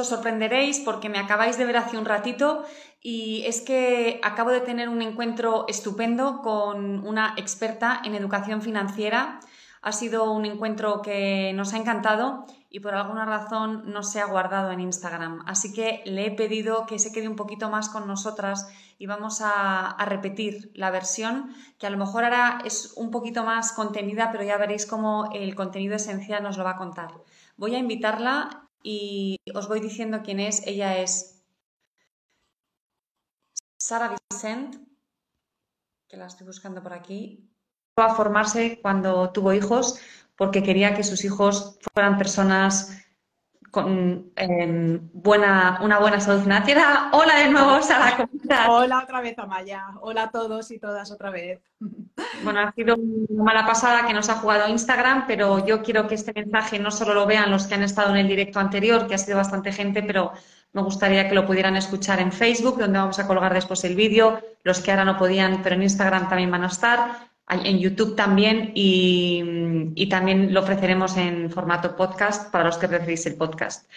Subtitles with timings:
[0.00, 2.64] Os sorprenderéis porque me acabáis de ver hace un ratito
[3.02, 9.40] y es que acabo de tener un encuentro estupendo con una experta en educación financiera.
[9.82, 14.26] Ha sido un encuentro que nos ha encantado y por alguna razón no se ha
[14.26, 15.42] guardado en Instagram.
[15.46, 19.40] Así que le he pedido que se quede un poquito más con nosotras y vamos
[19.40, 24.30] a, a, repetir la versión, que a lo mejor ahora es un poquito más contenida,
[24.30, 27.08] pero ya veréis cómo el contenido esencial nos lo va a contar.
[27.56, 30.66] Voy a invitarla y os voy diciendo quién es.
[30.66, 31.42] Ella es
[33.78, 34.76] Sara Vicent,
[36.08, 37.50] que la estoy buscando por aquí.
[37.98, 40.00] Va a formarse cuando tuvo hijos
[40.36, 42.96] porque quería que sus hijos fueran personas
[43.70, 47.10] con eh, buena, una buena salud financiera.
[47.12, 48.68] Hola de nuevo, Sara, ¿cómo estás?
[48.68, 49.86] Hola otra vez, Amaya.
[50.00, 51.60] Hola a todos y todas otra vez.
[52.42, 56.14] Bueno, ha sido una mala pasada que nos ha jugado Instagram, pero yo quiero que
[56.14, 59.14] este mensaje no solo lo vean los que han estado en el directo anterior, que
[59.14, 60.32] ha sido bastante gente, pero
[60.72, 64.40] me gustaría que lo pudieran escuchar en Facebook, donde vamos a colgar después el vídeo.
[64.62, 68.72] Los que ahora no podían, pero en Instagram también van a estar en YouTube también
[68.74, 73.90] y, también lo ofreceremos en formato podcast para los que preferís el podcast.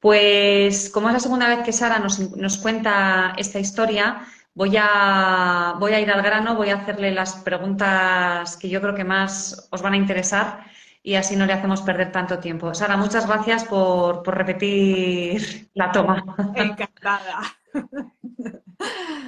[0.00, 4.20] Pues como es la segunda vez que Sara nos, cuenta esta historia,
[4.54, 8.94] voy a, voy a ir al grano, voy a hacerle las preguntas que yo creo
[8.94, 10.64] que más os van a interesar
[11.02, 12.74] y así no le hacemos perder tanto tiempo.
[12.74, 16.24] Sara, muchas gracias por, por repetir la toma.
[16.54, 17.40] Encantada.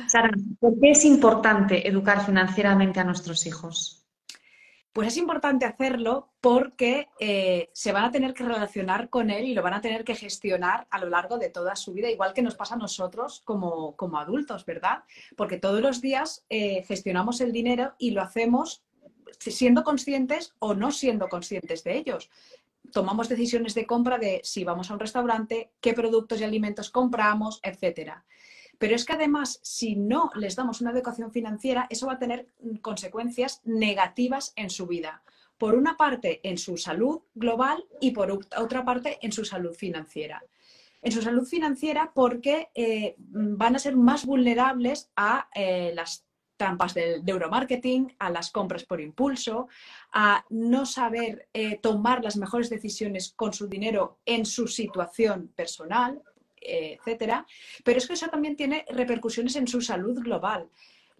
[0.06, 4.00] Sara, ¿por qué es importante educar financieramente a nuestros hijos?
[4.92, 9.54] Pues es importante hacerlo porque eh, se van a tener que relacionar con él y
[9.54, 12.42] lo van a tener que gestionar a lo largo de toda su vida, igual que
[12.42, 15.04] nos pasa a nosotros como, como adultos, ¿verdad?
[15.36, 18.82] Porque todos los días eh, gestionamos el dinero y lo hacemos
[19.38, 22.28] siendo conscientes o no siendo conscientes de ellos.
[22.90, 27.60] Tomamos decisiones de compra de si vamos a un restaurante, qué productos y alimentos compramos,
[27.62, 28.24] etcétera.
[28.80, 32.46] Pero es que además, si no les damos una educación financiera, eso va a tener
[32.80, 35.22] consecuencias negativas en su vida.
[35.58, 40.42] Por una parte, en su salud global y por otra parte, en su salud financiera.
[41.02, 46.24] En su salud financiera porque eh, van a ser más vulnerables a eh, las
[46.56, 49.68] trampas del neuromarketing, a las compras por impulso,
[50.10, 56.22] a no saber eh, tomar las mejores decisiones con su dinero en su situación personal,
[56.60, 57.46] etcétera.
[57.84, 60.68] Pero es que eso también tiene repercusiones en su salud global.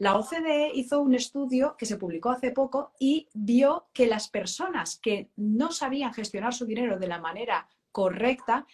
[0.01, 4.99] La OCDE hizo un estudio que se publicó hace poco y vio que las personas
[4.99, 8.67] que no sabían gestionar su dinero de la manera correcta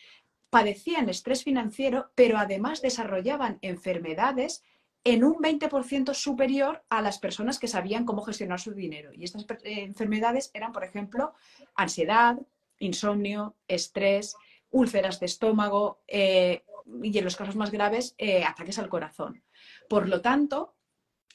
[0.50, 4.62] padecían estrés financiero, pero además desarrollaban enfermedades
[5.02, 9.10] en un 20% superior a las personas que sabían cómo gestionar su dinero.
[9.12, 11.34] Y estas eh, enfermedades eran, por ejemplo,
[11.74, 12.38] ansiedad,
[12.78, 14.36] insomnio, estrés,
[14.76, 16.64] úlceras de estómago eh,
[17.02, 19.42] y en los casos más graves, eh, ataques al corazón.
[19.88, 20.74] Por lo tanto,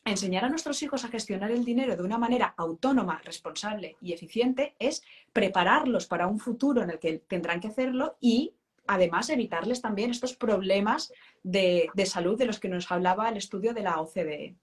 [0.06, 4.76] enseñar a nuestros hijos a gestionar el dinero de una manera autónoma, responsable y eficiente
[4.80, 5.04] es
[5.34, 8.54] prepararlos para un futuro en el que tendrán que hacerlo y
[8.88, 11.12] además evitarles también estos problemas
[11.44, 14.56] de, de salud de los que nos hablaba el estudio de la OCDE.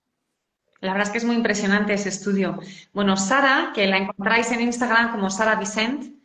[0.81, 2.59] La verdad es que es muy impresionante ese estudio.
[2.93, 6.18] Bueno, Sara, que la encontráis en Instagram como Sara Vicent,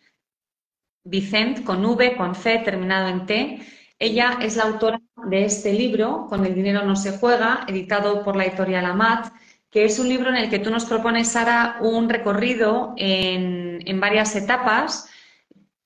[1.03, 3.59] Vicent con V, con C, terminado en T.
[4.00, 8.36] Ella es la autora de este libro, Con el dinero no se juega, editado por
[8.36, 9.34] la editorial Amat,
[9.69, 14.00] que es un libro en el que tú nos propones, Sara, un recorrido en, en
[14.00, 15.09] varias etapas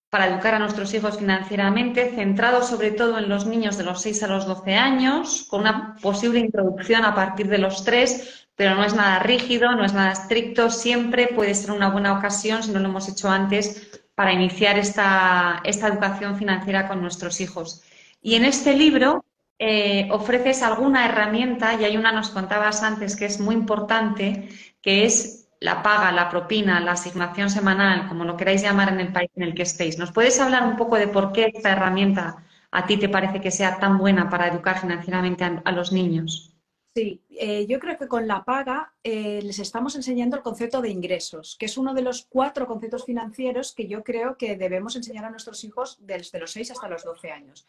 [0.09, 4.23] para educar a nuestros hijos financieramente, centrado sobre todo en los niños de los 6
[4.23, 8.83] a los 12 años, con una posible introducción a partir de los 3, pero no
[8.83, 12.79] es nada rígido, no es nada estricto, siempre puede ser una buena ocasión, si no
[12.79, 17.83] lo hemos hecho antes, para iniciar esta, educación financiera con nuestros hijos.
[18.19, 19.23] Y en este libro
[19.59, 24.49] eh, ofreces alguna herramienta, y hay una nos contabas antes que es muy importante,
[24.81, 29.13] que es la paga, la propina, la asignación semanal, como lo queráis llamar en el
[29.13, 29.99] país en el que estéis.
[29.99, 33.51] ¿Nos puedes hablar un poco de por qué esta herramienta a ti te parece que
[33.51, 36.56] sea tan buena para educar financieramente a los niños?
[36.97, 40.89] Sí, eh, yo creo que con la paga eh, les estamos enseñando el concepto de
[40.89, 45.23] ingresos, que es uno de los cuatro conceptos financieros que yo creo que debemos enseñar
[45.25, 47.67] a nuestros hijos desde los 6 hasta los 12 años.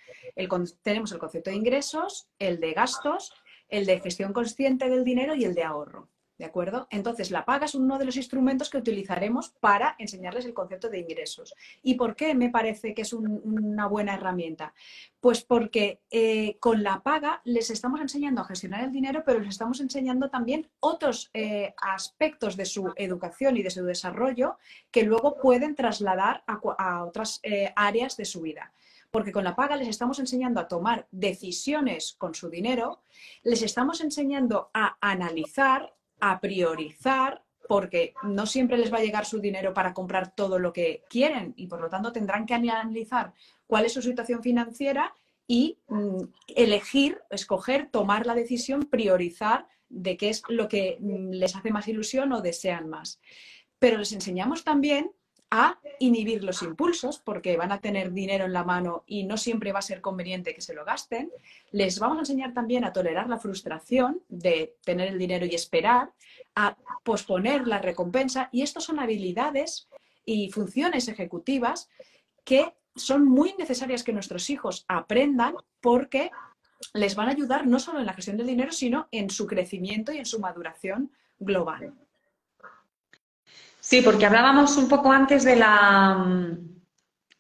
[0.82, 3.34] tenemos el concepto de ingresos, el de gastos,
[3.69, 6.08] el de gestión consciente del dinero y el de ahorro.
[6.38, 6.87] ¿De acuerdo?
[6.90, 11.00] Entonces, la paga es uno de los instrumentos que utilizaremos para enseñarles el concepto de
[11.00, 11.52] ingresos.
[11.82, 14.73] ¿Y por qué me parece que es una buena herramienta?
[15.20, 19.49] Pues porque eh, con la paga les estamos enseñando a gestionar el dinero, pero les
[19.49, 24.58] estamos enseñando también otros eh, aspectos de su educación y de su desarrollo
[24.93, 28.73] que luego pueden trasladar a, otras eh, áreas de su vida
[29.11, 33.00] porque con la paga les estamos enseñando a tomar decisiones con su dinero,
[33.43, 39.41] les estamos enseñando a analizar a priorizar porque no siempre les va a llegar su
[39.41, 43.35] dinero para comprar todo lo que quieren y por lo tanto tendrán que analizar
[43.67, 45.15] cuál es su situación financiera
[45.47, 46.23] y mm,
[46.56, 51.88] elegir, escoger, tomar la decisión, priorizar de qué es lo que mm, les hace más
[51.88, 53.20] ilusión o desean más.
[53.79, 55.12] Pero les enseñamos también
[55.50, 59.72] a inhibir los impulsos, porque van a tener dinero en la mano y no siempre
[59.72, 61.30] va a ser conveniente que se lo gasten.
[61.70, 66.12] Les vamos a enseñar también a tolerar la frustración de tener el dinero y esperar,
[66.54, 68.48] a posponer la recompensa.
[68.52, 69.88] Y estas son habilidades
[70.24, 71.88] y funciones ejecutivas
[72.44, 76.30] que son muy necesarias que nuestros hijos aprendan porque
[76.92, 80.12] les van a ayudar no solo en la gestión del dinero, sino en su crecimiento
[80.12, 81.94] y en su maduración global.
[83.88, 86.58] Sí, porque hablábamos un poco antes de la, mm,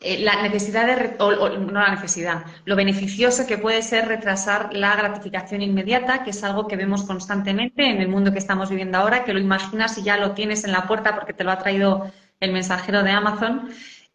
[0.00, 5.60] eh, la necesidad de, no la necesidad, lo beneficioso que puede ser retrasar la gratificación
[5.60, 9.34] inmediata, que es algo que vemos constantemente en el mundo que estamos viviendo ahora, que
[9.34, 12.10] lo imaginas y ya lo tienes en la puerta porque te lo ha traído
[12.40, 13.68] el mensajero de Amazon.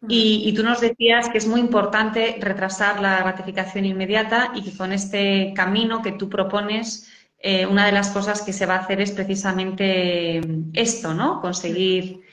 [0.08, 4.92] Y, tú nos decías que es muy importante retrasar la gratificación inmediata y que con
[4.92, 7.08] este camino que tú propones,
[7.38, 10.40] eh, una de las cosas que se va a hacer es precisamente
[10.72, 11.40] esto, ¿no?
[11.40, 12.23] Conseguir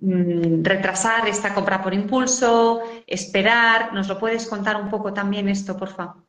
[0.00, 3.92] Mm, retrasar esta compra por impulso, esperar.
[3.92, 6.24] ¿Nos lo puedes contar un poco también esto, por favor?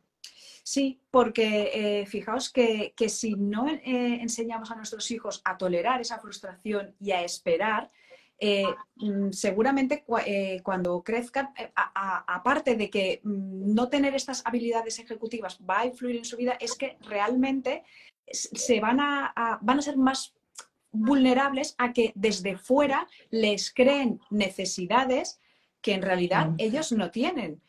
[0.63, 6.19] Sí, porque eh, fijaos que, si no eh, enseñamos a nuestros hijos a tolerar esa
[6.19, 7.89] frustración y a esperar,
[8.39, 10.03] eh, mm, seguramente
[10.63, 16.25] cuando crezcan, aparte de que mm, no tener estas habilidades ejecutivas va a influir en
[16.25, 17.83] su vida, es que realmente
[18.31, 20.35] se van a, van a ser más
[20.91, 25.39] vulnerables a que desde fuera les creen necesidades
[25.81, 27.61] que en realidad ellos no tienen.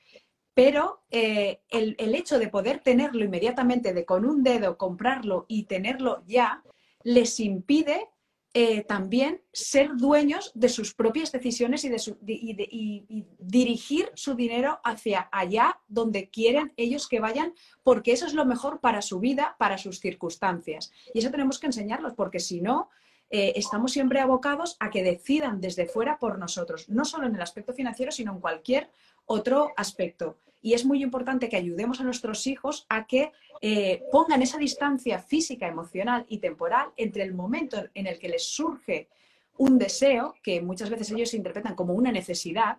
[0.55, 6.23] Pero eh, el, hecho de poder tenerlo inmediatamente, de con un dedo comprarlo y tenerlo
[6.27, 6.63] ya,
[7.03, 8.09] les impide
[8.53, 15.29] eh, también ser dueños de sus propias decisiones y, de y, dirigir su dinero hacia
[15.31, 19.79] allá donde quieren ellos que vayan, porque eso es lo mejor para su vida, para
[19.79, 20.91] sus circunstancias.
[21.15, 22.91] Y eso tenemos que enseñarlos, porque si no,
[23.31, 27.43] eh, estamos siempre abocados a que decidan desde fuera por nosotros, no solo en el
[27.43, 28.91] aspecto financiero, sino en cualquier
[29.27, 30.39] otro aspecto.
[30.61, 33.33] Y es muy importante que ayudemos a nuestros hijos a que
[33.63, 38.45] eh, pongan esa distancia física, emocional y temporal entre el momento en el que les
[38.45, 39.09] surge
[39.57, 42.79] un deseo, que muchas veces ellos interpretan como una necesidad,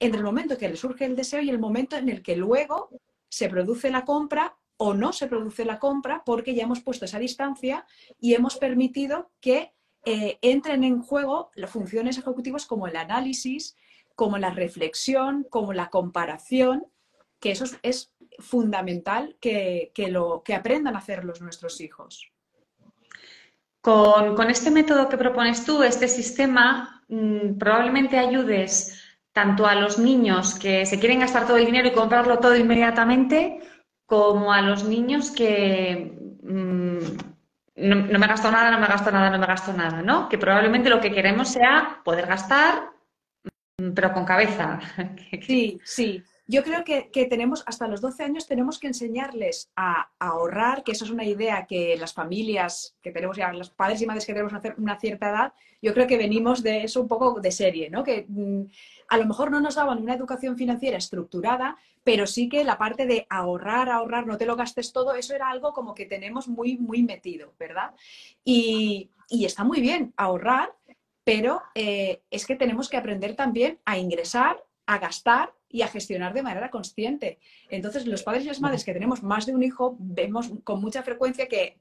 [0.00, 2.36] entre el momento en que les surge el deseo y el momento en el que
[2.36, 2.90] luego
[3.28, 7.18] se produce la compra o no se produce la compra porque ya hemos puesto esa
[7.18, 7.86] distancia
[8.20, 9.75] y hemos permitido que
[10.08, 13.76] eh, entren en juego las funciones ejecutivas como el análisis,
[14.14, 16.86] como la reflexión, como la comparación,
[17.40, 22.30] que eso es, fundamental que, lo, que aprendan a hacer los nuestros hijos.
[23.80, 29.02] Con, este método que propones tú, este sistema, mm, probablemente ayudes
[29.32, 33.60] tanto a los niños que se quieren gastar todo el dinero y comprarlo todo inmediatamente,
[34.04, 37.35] como a los niños que mm,
[37.76, 40.28] no, me gasto nada, no me gasto nada, no me gasto nada, ¿no?
[40.28, 42.90] Que probablemente lo que queremos sea poder gastar,
[43.78, 44.80] mm, pero con cabeza.
[45.46, 46.22] Sí, sí.
[46.48, 51.04] Yo creo que, tenemos, hasta los 12 años, tenemos que enseñarles a, ahorrar, que eso
[51.04, 54.52] es una idea que las familias que tenemos ya, los padres y madres que tenemos
[54.78, 55.52] una, cierta edad,
[55.82, 58.04] yo creo que venimos de eso un poco de serie, ¿no?
[58.04, 58.62] Que mm,
[59.08, 63.06] a lo mejor no nos daban una educación financiera estructurada, pero sí que la parte
[63.06, 66.76] de ahorrar, ahorrar, no te lo gastes todo, eso era algo como que tenemos muy,
[66.78, 67.94] muy metido, ¿verdad?
[68.44, 70.72] Y, está muy bien ahorrar,
[71.24, 76.32] pero eh, es que tenemos que aprender también a ingresar, a gastar y a gestionar
[76.32, 77.38] de manera consciente.
[77.68, 81.02] Entonces, los padres y las madres que tenemos más de un hijo vemos con mucha
[81.02, 81.76] frecuencia que,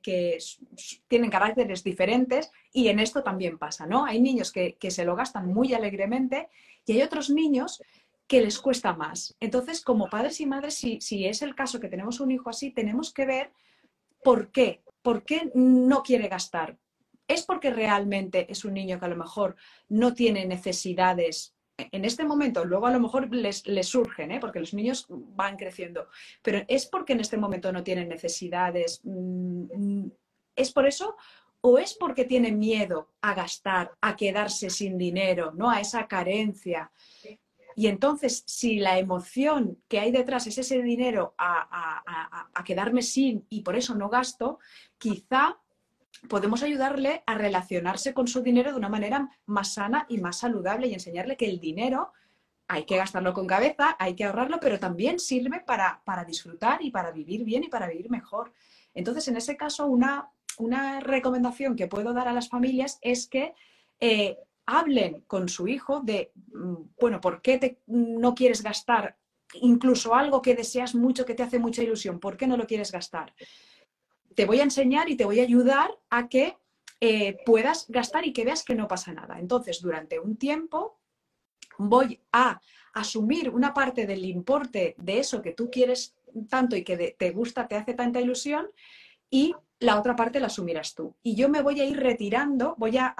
[1.07, 4.03] tienen caracteres diferentes y en esto también pasa, ¿no?
[4.03, 6.49] Hay niños que, que se lo gastan muy alegremente
[6.85, 7.81] y hay otros niños
[8.27, 9.33] que les cuesta más.
[9.39, 12.71] Entonces, como padres y madres, si, si es el caso que tenemos un hijo así,
[12.71, 13.53] tenemos que ver
[14.25, 16.77] por qué, por qué no quiere gastar.
[17.29, 19.55] ¿Es porque realmente es un niño que a lo mejor
[19.87, 24.39] no tiene necesidades en este momento, luego a lo mejor les, les surgen, ¿eh?
[24.39, 26.07] porque los niños van creciendo,
[26.41, 29.01] pero es porque en este momento no tienen necesidades.
[29.03, 30.07] Mm,
[30.55, 31.15] ¿Es por eso?
[31.61, 35.69] ¿O es porque tienen miedo a gastar, a quedarse sin dinero, ¿no?
[35.69, 36.91] a esa carencia?
[37.75, 43.45] Y entonces, si la emoción que hay detrás es ese dinero a, a quedarme sin
[43.49, 44.59] y por eso no gasto,
[44.97, 45.59] quizá
[46.27, 50.87] podemos ayudarle a relacionarse con su dinero de una manera más sana y más saludable
[50.87, 52.11] y enseñarle que el dinero
[52.67, 57.11] hay que gastarlo con cabeza, hay que ahorrarlo, pero también sirve para, disfrutar y para
[57.11, 58.53] vivir bien y para vivir mejor.
[58.93, 63.53] Entonces, en ese caso, una, una recomendación que puedo dar a las familias es que
[63.99, 69.17] eh, hablen con su hijo de, mm, bueno, ¿por qué no quieres gastar
[69.61, 72.19] incluso algo que deseas mucho, que te hace mucha ilusión?
[72.19, 73.33] ¿Por qué no lo quieres gastar?
[74.35, 76.57] Te voy a enseñar y te voy a ayudar a que
[77.01, 79.39] eh, puedas gastar y que veas que no pasa nada.
[79.39, 80.99] Entonces, durante un tiempo
[81.77, 82.61] voy a
[82.93, 86.15] asumir una parte del importe de eso que tú quieres
[86.49, 88.67] tanto y que te gusta, te hace tanta ilusión,
[89.29, 91.15] y la otra parte la asumirás tú.
[91.21, 93.15] Y yo me voy a ir retirando, voy a,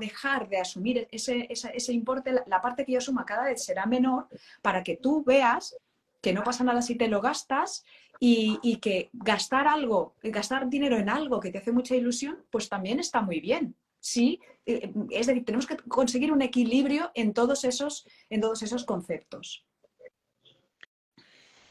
[0.00, 4.28] dejar de asumir ese, ese importe, la, parte que yo asuma cada vez será menor
[4.62, 5.76] para que tú veas
[6.20, 7.84] que no pasa nada si te lo gastas
[8.18, 13.00] y, que gastar algo, gastar dinero en algo que te hace mucha ilusión, pues también
[13.00, 13.74] está muy bien.
[13.98, 18.84] Sí, eh, es decir, tenemos que conseguir un equilibrio en todos esos, en todos esos
[18.84, 19.64] conceptos.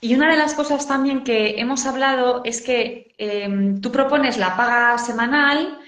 [0.01, 4.55] Y una de las cosas también que hemos hablado es que em, tú propones la
[4.55, 5.79] paga semanal,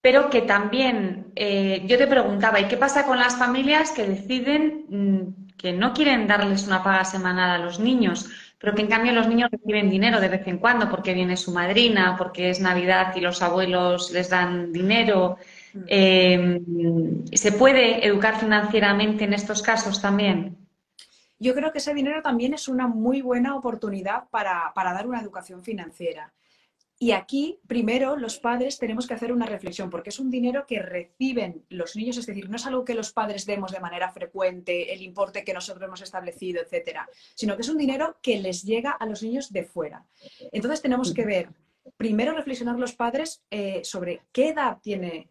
[0.00, 4.84] pero que también eh, yo te preguntaba, ¿y qué pasa con las familias que deciden
[4.88, 8.30] mm, que no quieren darles una paga semanal a los niños?
[8.60, 11.50] pero que en cambio los niños reciben dinero de vez en cuando porque viene su
[11.50, 15.38] madrina, porque es Navidad y los abuelos les dan dinero.
[15.72, 15.84] Mm.
[15.86, 20.58] Em, ¿Se puede educar financieramente en estos casos también?
[21.38, 25.22] Yo creo que ese dinero también es una muy buena oportunidad para, para dar una
[25.22, 26.30] educación financiera.
[27.02, 30.80] Y aquí, primero, los padres tenemos que hacer una reflexión, porque es un dinero que
[30.82, 34.92] reciben los niños, es decir, no es algo que los padres demos de manera frecuente,
[34.92, 38.90] el importe que nosotros hemos establecido, etcétera, sino que es un dinero que les llega
[38.90, 40.04] a los niños de fuera.
[40.52, 41.48] Entonces, tenemos que ver,
[41.96, 45.30] primero, reflexionar los padres eh, sobre qué edad tiene,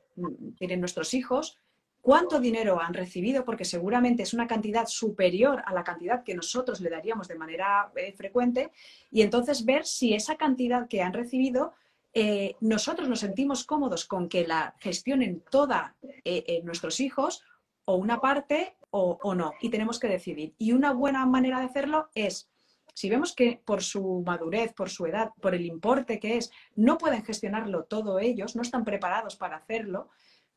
[0.57, 1.59] tienen nuestros hijos,
[2.01, 6.79] cuánto dinero han recibido, porque seguramente es una cantidad superior a la cantidad que nosotros
[6.81, 8.71] le daríamos de manera eh, frecuente,
[9.11, 11.73] y entonces ver si esa cantidad que han recibido
[12.13, 17.43] eh, nosotros nos sentimos cómodos con que la gestionen toda eh, nuestros hijos
[17.85, 20.55] o una parte o, o, no, y tenemos que decidir.
[20.57, 22.49] Y una buena manera de hacerlo es,
[22.95, 26.97] si vemos que por su madurez, por su edad, por el importe que es, no
[26.97, 30.09] pueden gestionarlo todo ellos, no están preparados para hacerlo,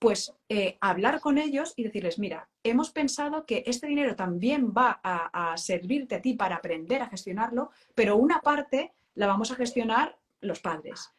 [0.02, 5.00] pues eh, hablar con ellos y decirles, mira, hemos pensado que este dinero también va
[5.00, 10.18] a, servirte a ti para aprender a gestionarlo, pero una parte la vamos a gestionar
[10.40, 11.12] los padres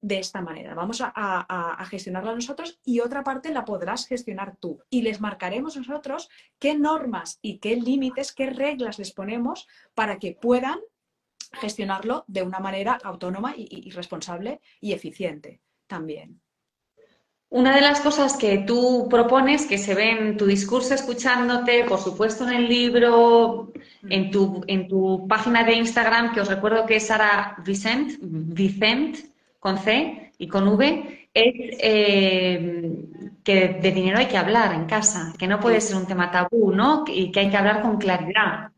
[0.00, 0.74] de esta manera.
[0.74, 4.82] Vamos a, a, gestionarla nosotros y otra parte la podrás gestionar tú.
[4.88, 10.32] Y les marcaremos nosotros qué normas y qué límites, qué reglas les ponemos para que
[10.32, 10.80] puedan
[11.60, 16.40] gestionarlo de una manera autónoma y responsable y eficiente también.
[17.50, 21.98] Una de las cosas que tú propones, que se ve en tu discurso escuchándote, por
[21.98, 23.72] supuesto en el libro,
[24.08, 29.16] en tu, en tu página de Instagram, que os recuerdo que es Sara Vicent, Vicent
[29.58, 32.92] con C y con V, es eh,
[33.42, 36.72] que de dinero hay que hablar en casa, que no puede ser un tema tabú,
[36.72, 37.02] ¿no?
[37.08, 38.70] Y que hay que hablar con claridad.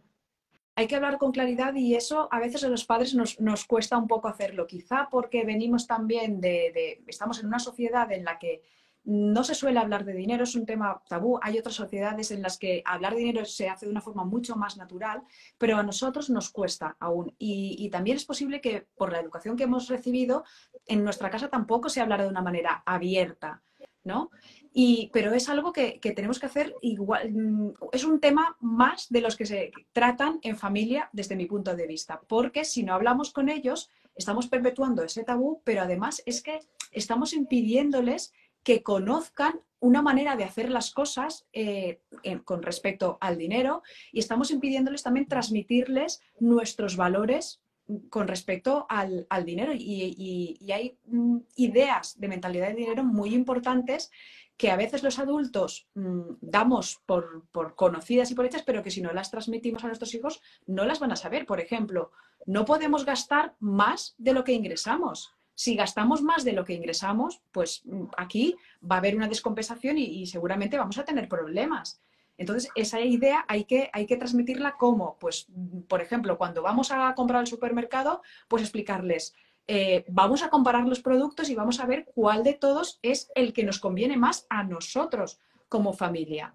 [0.75, 3.99] Hay que hablar con claridad y eso a veces a los padres nos, nos cuesta
[3.99, 8.63] un poco hacerlo, quizá porque venimos también de, estamos en una sociedad en la que
[9.05, 11.39] no se suele hablar de dinero, es un tema tabú.
[11.43, 14.55] Hay otras sociedades en las que hablar de dinero se hace de una forma mucho
[14.55, 15.23] más natural,
[15.59, 17.35] pero a nosotros nos cuesta aún.
[17.39, 20.45] Y, también es posible que por la educación que hemos recibido,
[20.87, 23.63] en nuestra casa tampoco se habla de una manera abierta,
[24.05, 24.31] ¿no?
[24.73, 27.31] Y, pero es algo que, tenemos que hacer igual.
[27.33, 31.75] Mm, es un tema más de los que se tratan en familia desde mi punto
[31.77, 36.43] de vista, porque si no hablamos con ellos, estamos perpetuando ese tabú, pero además es
[36.43, 36.61] que
[36.91, 42.01] estamos impidiéndoles que conozcan una manera de hacer las cosas eh,
[42.45, 47.62] con respecto al dinero y estamos impidiéndoles también transmitirles nuestros valores
[48.11, 49.73] con respecto al, dinero.
[49.75, 54.11] Y, hay mm, ideas de mentalidad de dinero muy importantes
[54.57, 58.91] que a veces los adultos mm, damos por, por, conocidas y por hechas, pero que
[58.91, 61.47] si no las transmitimos a nuestros hijos no las van a saber.
[61.47, 62.13] Por ejemplo,
[62.47, 65.35] no podemos gastar más de lo que ingresamos.
[65.55, 69.99] Si gastamos más de lo que ingresamos, pues mm, aquí va a haber una descompensación
[69.99, 72.01] y, seguramente vamos a tener problemas.
[72.39, 75.47] Entonces, esa idea hay que, hay que transmitirla como, pues,
[75.89, 79.35] por ejemplo, cuando vamos a comprar al supermercado, pues explicarles,
[79.69, 83.53] eh, vamos a comparar los productos y vamos a ver cuál de todos es el
[83.53, 86.55] que nos conviene más a nosotros como familia.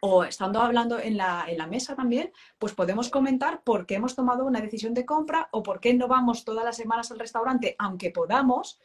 [0.00, 4.14] O estando hablando en la, en la, mesa también, pues podemos comentar por qué hemos
[4.14, 7.74] tomado una decisión de compra o por qué no vamos todas las semanas al restaurante,
[7.80, 8.78] aunque podamos,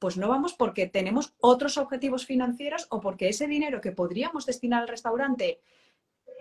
[0.00, 4.82] pues no vamos porque tenemos otros objetivos financieros o porque ese dinero que podríamos destinar
[4.82, 5.60] al restaurante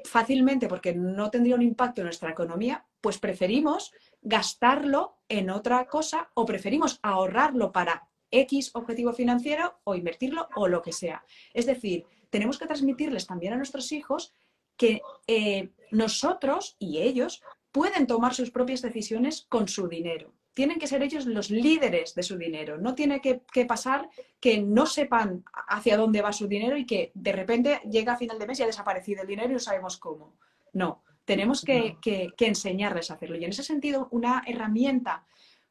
[0.05, 6.31] fácilmente porque no tendría un impacto en nuestra economía, pues preferimos gastarlo en otra cosa
[6.35, 11.25] o preferimos ahorrarlo para X objetivo financiero o invertirlo o lo que sea.
[11.53, 14.33] Es decir, tenemos que transmitirles también a nuestros hijos
[14.77, 20.87] que eh, nosotros y ellos pueden tomar sus propias decisiones con su dinero tienen que
[20.87, 22.77] ser ellos los líderes de su dinero.
[22.77, 24.09] No tiene que, pasar
[24.41, 28.37] que no sepan hacia dónde va su dinero y que de repente llega a final
[28.37, 30.35] de mes y ha desaparecido el dinero y no sabemos cómo.
[30.73, 31.95] No, tenemos que,
[32.39, 33.37] enseñarles a hacerlo.
[33.37, 35.25] Y en ese sentido, una herramienta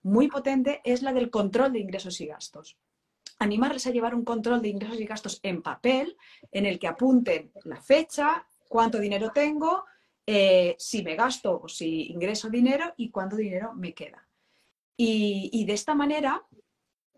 [0.04, 2.78] muy potente es la del control de ingresos y gastos.
[3.40, 6.16] Animarles a llevar un control de ingresos y gastos en papel,
[6.50, 9.85] en el que apunten la fecha, cuánto dinero tengo,
[10.25, 14.27] eh, si me gasto o si ingreso dinero y cuánto dinero me queda.
[15.00, 16.45] Y, de esta manera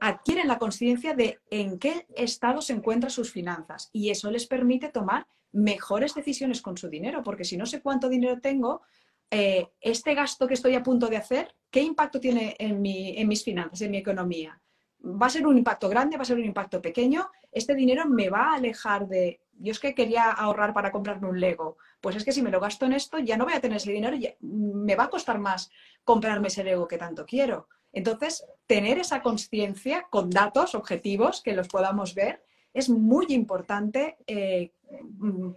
[0.01, 4.91] adquieren la conciencia de en qué estado se encuentran sus finanzas y eso les permite
[4.91, 8.83] tomar mejores decisiones con su dinero, porque si no sé cuánto dinero tengo,
[9.31, 13.45] eh, este gasto que estoy a punto de hacer, ¿qué impacto tiene en, en mis
[13.45, 14.61] finanzas, en mi economía?
[15.03, 16.17] ¿Va a ser un impacto grande?
[16.17, 17.31] ¿Va a ser un impacto pequeño?
[17.51, 19.41] ¿Este dinero me va a alejar de...
[19.53, 21.77] Yo es que quería ahorrar para comprarme un Lego.
[22.01, 23.93] Pues es que si me lo gasto en esto, ya no voy a tener ese
[23.93, 25.71] dinero y me va a costar más
[26.05, 27.69] comprarme ese Lego que tanto quiero.
[27.93, 32.43] Entonces, tener esa conciencia con datos objetivos que los podamos ver
[32.73, 34.73] es muy importante eh,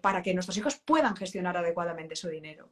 [0.01, 2.69] para que nuestros hijos puedan gestionar adecuadamente su dinero.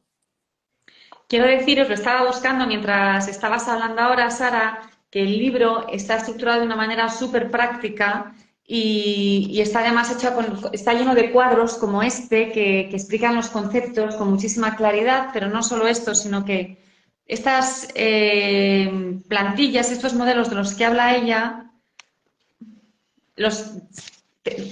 [1.28, 6.60] Quiero deciros, lo estaba buscando mientras estabas hablando ahora, Sara, que el libro está estructurado
[6.60, 8.34] de una manera súper práctica
[8.66, 10.34] y, está además hecho
[10.72, 15.62] está lleno de cuadros como este que explican los conceptos con muchísima claridad, pero no
[15.62, 16.82] solo esto, sino que
[17.26, 21.70] estas eh, plantillas, estos modelos de los que habla ella,
[23.36, 23.72] los,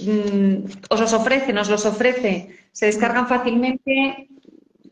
[0.05, 4.27] mm, os los ofrece, nos los ofrece, se descargan fácilmente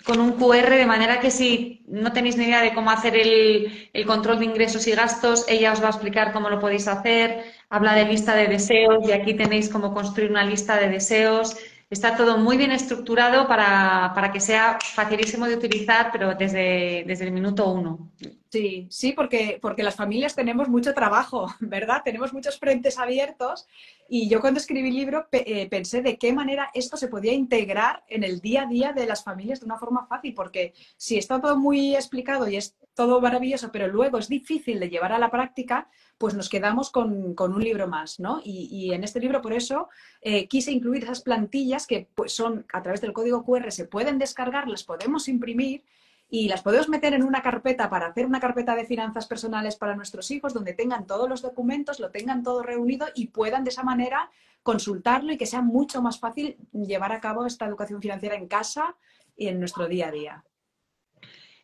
[0.06, 3.90] con un QR, de manera que si no tenéis ni idea de cómo hacer el,
[3.94, 7.44] el, control de ingresos y gastos, ella os va a explicar cómo lo podéis hacer.
[7.70, 11.58] Habla de lista de deseos y aquí tenéis cómo construir una lista de deseos.
[11.90, 17.32] Está todo muy bien estructurado para, que sea facilísimo de utilizar, pero desde, desde el
[17.32, 18.12] minuto uno.
[18.52, 22.02] Sí, sí, porque, porque las familias tenemos mucho trabajo, ¿verdad?
[22.04, 23.68] Tenemos muchos frentes abiertos
[24.08, 28.04] y yo cuando escribí el libro eh, pensé de qué manera esto se podía integrar
[28.08, 31.40] en el día a día de las familias de una forma fácil, porque si está
[31.40, 35.30] todo muy explicado y es todo maravilloso, pero luego es difícil de llevar a la
[35.30, 38.42] práctica, pues nos quedamos con, un libro más, ¿no?
[38.44, 39.90] Y, en este libro, por eso,
[40.22, 44.18] eh, quise incluir esas plantillas que pues, son, a través del código QR, se pueden
[44.18, 45.84] descargar, las podemos imprimir
[46.30, 49.96] y las podemos meter en una carpeta para hacer una carpeta de finanzas personales para
[49.96, 53.84] nuestros hijos, donde tengan todos los documentos, lo tengan todo reunido y puedan de esa
[53.84, 54.30] manera
[54.62, 58.96] consultarlo y que sea mucho más fácil llevar a cabo esta educación financiera en casa
[59.36, 60.44] y en nuestro día a día.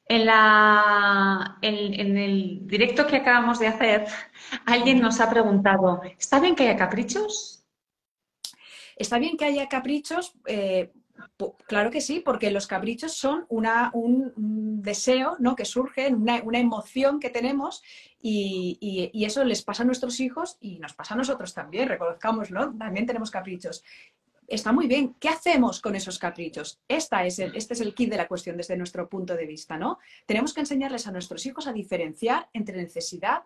[0.08, 4.08] En, la, en, el directo que acabamos de hacer,
[4.65, 7.63] alguien nos ha preguntado, ¿está bien que haya caprichos?
[8.95, 10.93] Está bien que haya caprichos, eh,
[11.67, 15.56] claro que sí, porque los caprichos son un, deseo ¿no?
[15.56, 17.84] que surge, una, emoción que tenemos
[18.21, 23.06] y, eso les pasa a nuestros hijos y nos pasa a nosotros también, reconozcámoslo, también
[23.06, 23.84] tenemos caprichos
[24.47, 25.15] está muy bien.
[25.19, 26.80] ¿Qué hacemos con esos caprichos?
[26.88, 29.75] Esta es el, este es el kit de la cuestión desde nuestro punto de vista,
[29.75, 29.97] ¿no?
[30.28, 33.43] Tenemos que enseñarles a nuestros hijos a diferenciar entre necesidad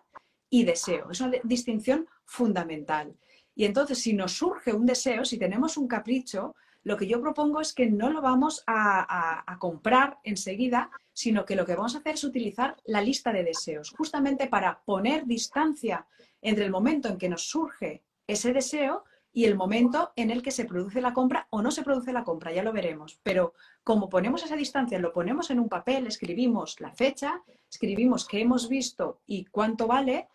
[0.50, 1.10] y deseo.
[1.10, 3.14] Es una distinción fundamental.
[3.54, 7.60] Y entonces, si nos surge un deseo, si tenemos un capricho, lo que yo propongo
[7.60, 12.14] es que no lo vamos a, comprar enseguida, sino que lo que vamos a hacer
[12.14, 16.06] es utilizar la lista de deseos, justamente para poner distancia
[16.40, 20.50] entre el momento en que nos surge ese deseo y el momento en el que
[20.50, 23.20] se produce la compra o no se produce la compra, ya lo veremos.
[23.22, 23.52] Pero
[23.84, 28.68] como ponemos esa distancia, lo ponemos en un papel, escribimos la fecha, escribimos qué hemos
[28.68, 30.28] visto y cuánto vale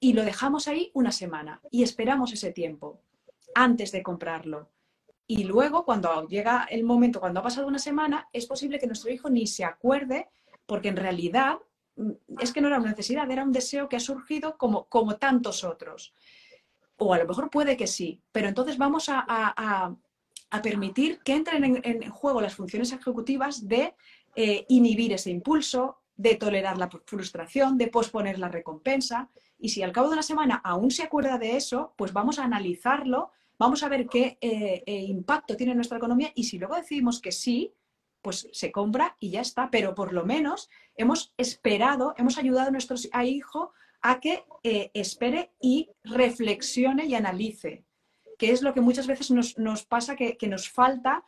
[0.00, 3.00] y lo dejamos ahí una semana y esperamos ese tiempo
[3.54, 4.68] antes de comprarlo.
[5.26, 9.10] Y luego, cuando llega el momento, cuando ha pasado una semana, es posible que nuestro
[9.10, 10.28] hijo ni se acuerde
[10.66, 11.58] porque en realidad
[11.96, 12.10] mm,
[12.40, 15.64] es que no era una necesidad, era un deseo que ha surgido como, como tantos
[15.64, 16.14] otros
[16.98, 19.22] o a lo mejor puede que sí, pero entonces vamos a,
[20.50, 23.94] a permitir que entren en, juego las funciones ejecutivas de
[24.34, 29.28] eh, inhibir ese impulso, de tolerar la frustración, de posponer la recompensa.
[29.58, 32.44] Y si al cabo de una semana aún se acuerda de eso, pues vamos a
[32.44, 36.76] analizarlo, vamos a ver qué eh, eh, impacto tiene en nuestra economía y si luego
[36.76, 37.72] decidimos que sí,
[38.22, 39.70] pues se compra y ya está.
[39.70, 44.44] Pero por lo menos hemos esperado, hemos ayudado a nuestro hijo a que
[44.94, 47.84] espere y reflexione y analice
[48.38, 51.24] que es lo que muchas veces nos, pasa que, nos falta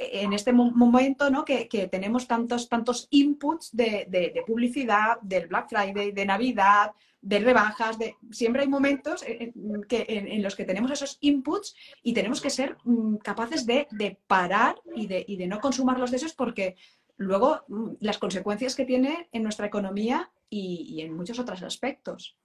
[0.00, 1.44] en este momento, ¿no?
[1.44, 8.16] Que, tenemos tantos, tantos inputs de, publicidad, del Black Friday, de Navidad, de rebajas, de...
[8.30, 9.52] siempre hay momentos en,
[9.88, 13.86] que, en, los que tenemos esos inputs y tenemos que ser mm, capaces de,
[14.26, 16.76] parar y de, y de no consumarlos de esos porque
[17.18, 22.38] luego mm, las consecuencias que tiene en nuestra economía y, y en muchos otros aspectos.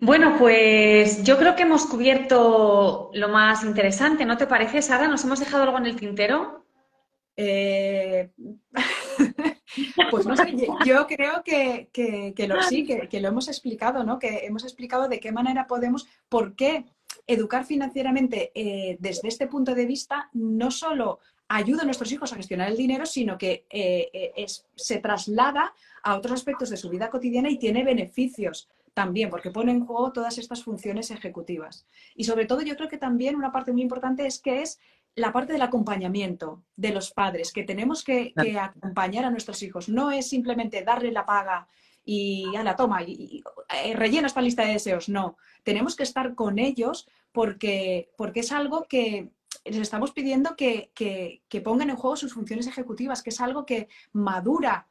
[0.00, 5.08] Bueno, pues yo creo que hemos cubierto lo más interesante, ¿no te parece, Sara?
[5.08, 6.64] ¿Nos hemos dejado algo en el tintero?
[7.36, 8.30] Eh,
[10.10, 11.88] pues no sé, yo creo que,
[12.46, 14.20] lo sí, que, lo hemos explicado, ¿no?
[14.20, 16.84] Que hemos explicado de qué manera podemos, por qué
[17.26, 22.36] educar financieramente eh, desde este punto de vista no solo ayuda a nuestros hijos a
[22.36, 27.50] gestionar el dinero, sino que eh, se traslada a otros aspectos de su vida cotidiana
[27.50, 31.86] y tiene beneficios también, porque pone en juego todas estas funciones ejecutivas.
[32.16, 34.80] Y sobre todo yo creo que también una parte muy importante es que es
[35.14, 39.88] la parte del acompañamiento de los padres, que tenemos que, acompañar a nuestros hijos.
[39.88, 41.68] No es simplemente darle la paga
[42.04, 43.40] y a la toma y,
[43.84, 45.08] eh, rellena esta lista de deseos.
[45.08, 49.30] No, tenemos que estar con ellos porque, porque es algo que
[49.64, 53.86] les estamos pidiendo que, que pongan en juego sus funciones ejecutivas, que es algo que
[54.10, 54.88] madura,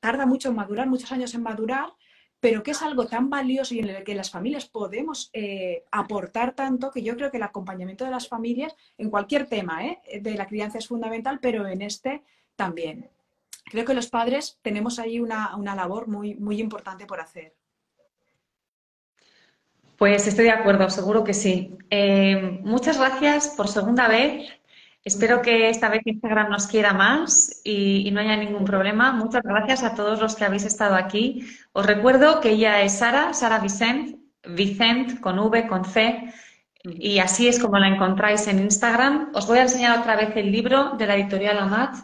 [0.00, 1.94] tarda mucho en madurar, muchos años en madurar,
[2.40, 6.54] pero que es algo tan valioso y en el que las familias podemos eh, aportar
[6.54, 10.00] tanto que yo creo que el acompañamiento de las familias en cualquier tema ¿eh?
[10.20, 12.22] de la crianza es fundamental, pero en este
[12.54, 13.10] también.
[13.64, 17.54] Creo que los padres tenemos ahí una, labor muy, muy importante por hacer.
[19.96, 21.76] Pues estoy de acuerdo, seguro que sí.
[21.90, 24.57] Eh, muchas gracias por segunda vez
[25.08, 29.10] Espero que esta vez Instagram nos quiera más y, no haya ningún problema.
[29.10, 31.48] Muchas gracias a todos los que habéis estado aquí.
[31.72, 36.30] Os recuerdo que ella es Sara, Sara Vicent, Vicent con V, con C,
[36.84, 39.30] y así es como la encontráis en Instagram.
[39.32, 41.96] Os voy a enseñar otra vez el libro de la editorial Amat.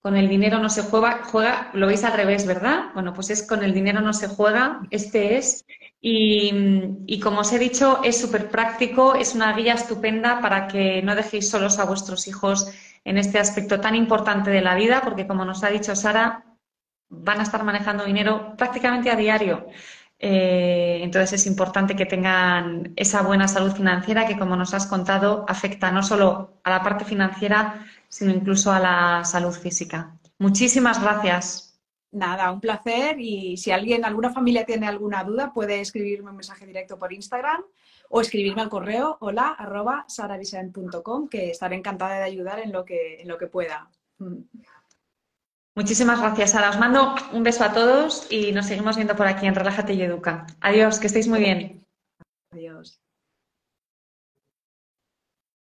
[0.00, 2.92] Con el dinero no se juega, juega, lo veis al revés, ¿verdad?
[2.94, 5.66] Bueno, pues es con el dinero no se juega, este es.
[6.00, 11.14] Y, como os he dicho, es súper práctico, es una guía estupenda para que no
[11.14, 12.68] dejéis solos a vuestros hijos
[13.04, 16.44] en este aspecto tan importante de la vida, porque como nos ha dicho Sara,
[17.08, 19.66] van a estar manejando dinero prácticamente a diario.
[20.18, 25.44] Eh, entonces es importante que tengan esa buena salud financiera que, como nos has contado,
[25.48, 30.16] afecta no solo a la parte financiera, sino incluso a la salud física.
[30.38, 31.65] Muchísimas gracias.
[32.12, 36.66] Nada, un placer y si alguien, alguna familia tiene alguna duda, puede escribirme un mensaje
[36.66, 37.62] directo por Instagram
[38.08, 40.06] o escribirme al correo hola arroba
[41.30, 43.90] que estaré encantada de ayudar en lo que, en lo que pueda.
[45.74, 46.70] Muchísimas gracias, Sara.
[46.70, 50.02] Os mando un beso a todos y nos seguimos viendo por aquí en Relájate y
[50.02, 50.46] Educa.
[50.60, 51.84] Adiós, que estéis muy bien.
[52.50, 52.98] Adiós.